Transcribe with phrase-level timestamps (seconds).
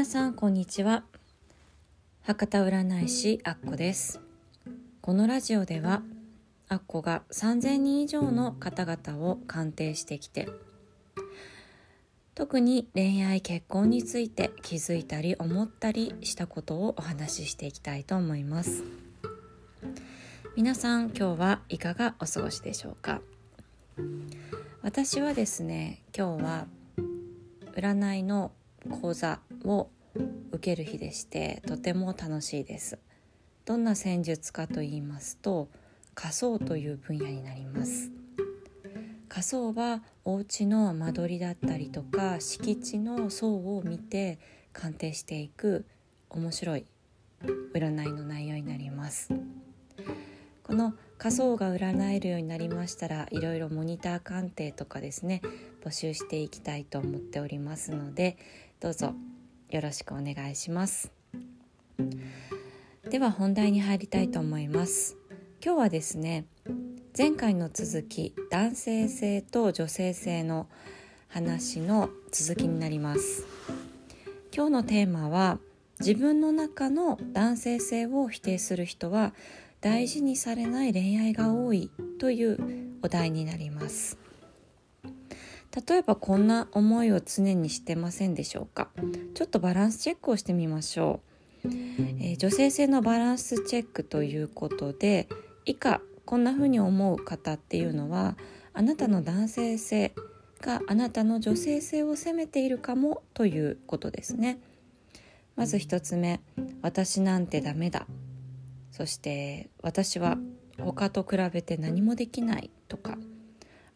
[0.00, 1.04] 皆さんこんにちは。
[2.22, 4.18] 博多占い師アッコです。
[5.02, 6.00] このラジオでは
[6.70, 10.48] アッコが3000人以上の方々を鑑定してきて
[12.34, 18.82] 特に恋愛結婚について気づいたり思ったりしたことをお話ししていきたいと思います。
[20.56, 23.20] 皆さん今日はいかがお過ごしでしょうか？
[24.80, 26.66] 私はですね今日は
[27.74, 28.52] 占いの
[28.88, 29.90] 講座を
[30.52, 32.98] 受ける日でしてとても楽しいです。
[33.64, 35.68] どんな戦術かと言いますと
[36.14, 38.10] 仮想という分野になります。
[39.28, 44.38] 仮想はお家の間取りだったりとか敷地の層を見て
[44.72, 45.86] 鑑定していく
[46.30, 46.86] 面白い
[47.72, 49.32] 占いの内容になります。
[50.64, 55.42] この仮想が占えるようになりましたらいろいろモニター鑑定とかですね
[55.84, 58.36] 募集していきたいと思っておりますので
[58.80, 59.12] どうぞ
[59.68, 61.12] よろしくお願いします。
[63.10, 65.18] では本題に入りたいと思います。
[65.62, 66.46] 今日はですね
[67.16, 70.66] 前回の続き男性性と女性性の
[71.28, 73.44] 話の続きになります。
[74.54, 75.58] 今日のテーマは
[75.98, 79.34] 自分の中の男性性を否定する人は
[79.82, 82.58] 大事にされない恋愛が多いという
[83.02, 84.29] お題になります。
[85.88, 88.88] 例えばこんな思いを常にしてませんでしょうか？
[89.34, 91.20] ちょっとバランスチェックをしてみましょ
[91.64, 95.28] う、えー、女性性のバランスチェックということで
[95.64, 98.36] 以下こんな風に思う方っていうのは
[98.72, 100.12] あなたの男性性
[100.60, 104.58] があなたの女性性を責めているかもということですね。
[105.56, 106.40] まず一つ目
[106.82, 108.06] 私なんてダメだ。
[108.90, 110.36] そして私は
[110.78, 113.16] 他と比べて何もできないとか。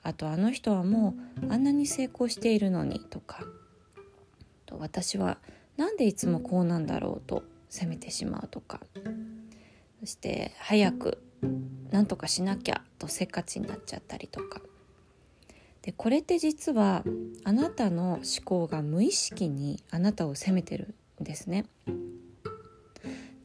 [0.05, 3.45] あとあの人はもうあんなに成功しているのにとか。
[4.67, 5.39] と私は
[5.77, 8.81] なんでいつもこうなんだろうと責めてしまうとか。
[10.01, 11.23] そして早く
[11.91, 14.61] なんとかしなきゃとせっかちになっちゃったりとか。
[15.81, 17.05] でこれって実は
[17.45, 21.67] あなたの思考が無意識にあなたを責めてるんですね。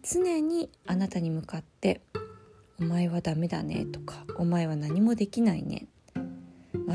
[0.04, 2.02] 常にあなたに向かって
[2.80, 5.88] 「お前はダメだね」とか「お前は何もできないね」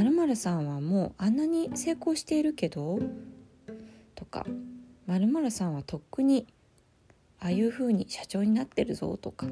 [0.03, 2.99] まるさんはもうあんなに成功しているけど？
[4.15, 4.47] とか
[5.07, 6.47] まるさんはとっくに
[7.41, 9.17] ああいう風に社長になってるぞ？
[9.17, 9.47] とか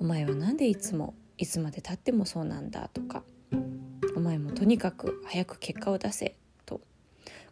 [0.00, 2.88] お前は何でいつもいつまでたってもそうなんだ？
[2.88, 3.22] とか
[4.14, 6.36] お前もとにかく早く結果を出せ
[6.66, 6.80] と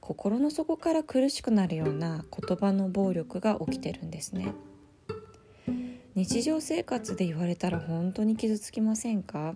[0.00, 4.52] 心の底から苦しくなるような言葉の暴力が起きてるんですね
[6.14, 9.54] 日常生活で言われたら本当に傷つきませんか、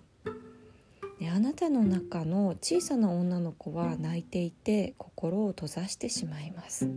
[1.35, 6.89] あなたの中の小さな女の子は泣いていて心を閉ざしてしまいます。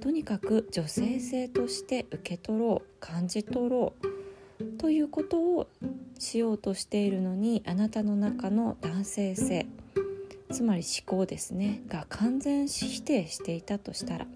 [0.00, 3.92] とにかく女性性として受け取ろう感じ取ろ
[4.60, 5.66] うということを
[6.16, 9.66] しようとしているのにあなたの中の男性性
[10.52, 14.26] つまり思考ですねが完全否定していたとしたら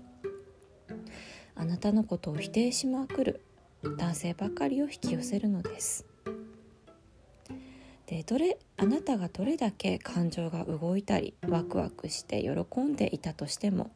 [1.54, 3.42] あなたのことを否定しまくる
[3.96, 6.04] 男性ばかりを引き寄せるのです
[8.08, 13.90] でどれあなたがどれだけ感情が動いたりワクワクして喜んでいたとしても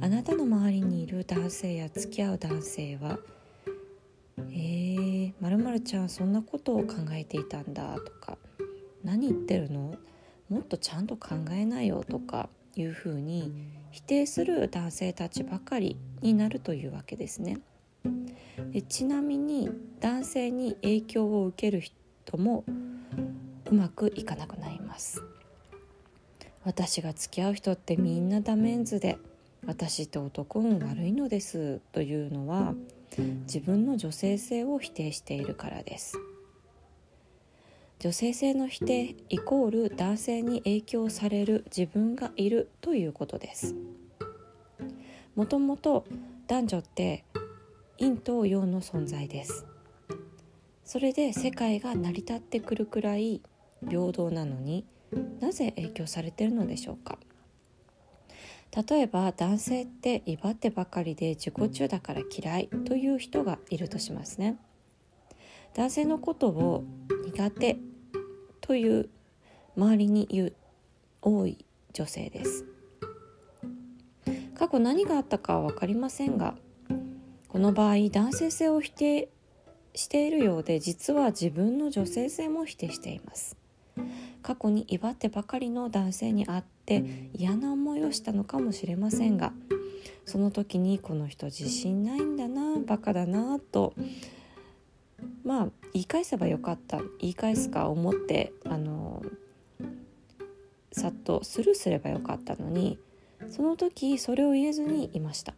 [0.00, 3.18] あなたの周りにいる男性や付き合う男性は
[4.38, 8.38] 「えー、まるちゃんそんなことを考えていたんだ」とか
[9.02, 9.96] 「何言ってるの？
[10.48, 13.52] もっとちゃんと考えなよ」とかいうふうに
[13.90, 17.58] 否定する男性たちばかりになるというわけですね。
[18.70, 22.64] でちなみに男性に影響を受ける人も
[23.72, 25.22] うまくいかなくなります。
[26.62, 29.16] 私が付き合う人ってみんなダメンズで
[29.66, 32.74] 私って男運悪いのですというのは
[33.46, 36.18] 自分の女性性を否定しているからです。
[37.98, 43.74] 女性性の否定イコール男性に影響される自分がいるということです。
[45.34, 46.04] もともと
[46.46, 47.24] 男女って
[47.98, 49.64] 陰と陽の存在です。
[50.84, 53.40] それで世界が成り立ってくるくらい
[53.88, 54.86] 平等なのに
[55.40, 57.18] なぜ影響されてるのでしょうか？
[58.88, 64.56] 例えば男性って威張ってばかりで自己中だから嫌いという人がいるとしますね。
[65.74, 66.84] 男性のことを
[67.26, 67.78] 苦手
[68.60, 69.10] という
[69.76, 70.52] 周りに言う
[71.20, 72.64] 多い女性です。
[74.54, 76.54] 過去何があったかは分かりませんが
[77.48, 79.28] この場合男性性を否定
[79.94, 83.56] しているようで実は自分の女性性も否定しています。
[84.42, 87.04] 過去に威張ってばかりの男性に会って
[87.34, 89.52] 嫌な思いをしたのかもしれませんが
[90.26, 93.94] その時にこの人自信ないんだなバカだなと
[95.44, 99.22] まあ言い返せばよかった言い返すか思ってあの
[100.92, 102.98] さっとスルーすればよかったのに
[103.50, 105.54] その時それを言えずにいました。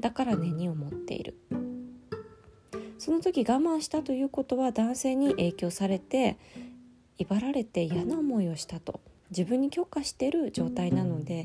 [0.00, 1.36] だから根に思っている。
[2.98, 6.36] その時我慢したということは男性に影響されて
[7.18, 9.00] 威張られて嫌な思いをしたと。
[9.30, 11.42] 自分に許可してる状態なので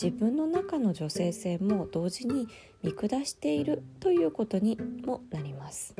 [0.00, 2.46] 自分の中の女性性も同時に
[2.82, 5.94] 見下しているということにもなります。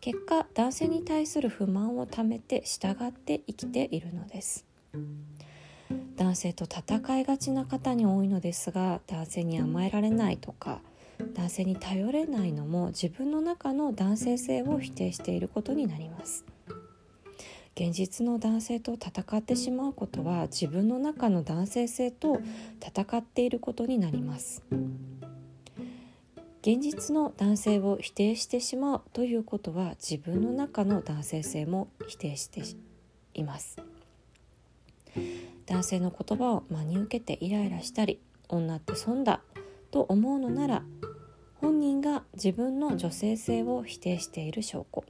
[0.00, 4.64] 結果男性に対する不満をためて従って生きているのです。
[6.16, 10.80] 男性と戦いがちな方に多いのですが男性に甘えられないとか
[11.34, 16.44] 男性に頼れないのも自分の中の男性性を否定していることになります。
[17.80, 22.40] 現実の男性と戦ってしまうことは自分の中の男性性と
[22.84, 24.64] 戦っていることになります。
[26.60, 32.62] 現実の男性を否定してしまうということは自分の中の男性性も否定して
[33.34, 33.76] います。
[35.66, 39.40] 男性の言葉を真に受けてイライラしたり女って損だ
[39.92, 40.82] と思うのなら
[41.60, 45.04] 本人が自分の女性性を否定している証拠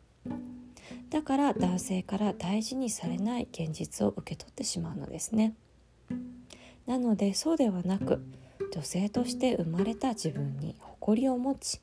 [1.10, 5.54] だから男性から大事にされない現実を受け取ってしまうのですね。
[6.86, 8.22] なのでそうではなく
[8.72, 11.80] 女性として生まれた自分に誇りを持ち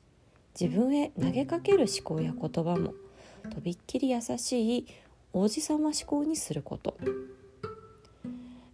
[0.58, 2.94] 自分へ投げかける思考や言葉も
[3.50, 4.86] とびっきり優しい
[5.32, 6.96] 王子様思考にすること。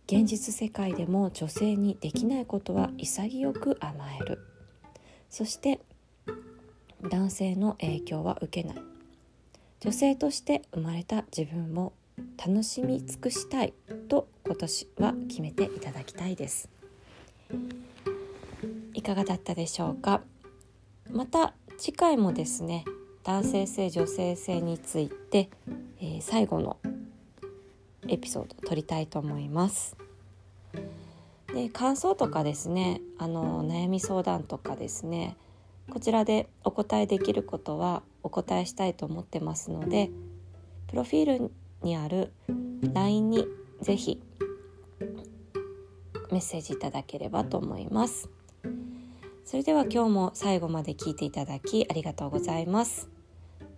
[0.07, 4.39] 現実世界でも女性にできないことは潔く甘える。
[5.31, 5.81] そして
[7.11, 8.92] 男性の影響は受けない。
[9.85, 11.93] 女性として生まれた自分を
[12.39, 13.75] 楽しみ尽くしたい
[14.09, 16.69] と今年は決めていただきたいです。
[18.95, 20.21] いかがだったでしょうか？
[21.11, 22.85] また次回もですね
[23.25, 25.51] 男性性女性性について、
[26.01, 26.77] えー、最後の
[28.07, 29.97] エピソードを撮りたいと思います。
[31.53, 35.37] で感想とかですねあの悩み相談とかですね
[35.91, 40.11] こちらでお答えできることはお答えしたいと思ってますので
[40.89, 41.51] プロフィール
[41.83, 42.33] にある
[42.95, 43.47] LINE に
[43.81, 44.23] ぜひ
[46.31, 48.31] メッセージいただければと思います。
[49.45, 53.11] それでは今日も最後まで聞いていただきありがとうございます。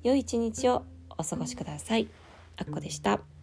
[0.05, 0.85] 良い一日を
[1.19, 2.07] お過ごしください。
[2.57, 3.34] あっこでした。